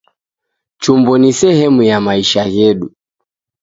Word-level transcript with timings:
Chumbo 0.77 1.17
ni 1.17 1.31
sehemu 1.39 1.81
ya 1.89 1.97
maisha 2.01 2.43
ghedu 2.53 2.87